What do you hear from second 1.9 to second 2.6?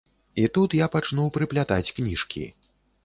кніжкі.